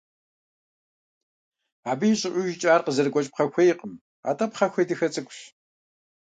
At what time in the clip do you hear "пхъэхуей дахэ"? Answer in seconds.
4.51-5.07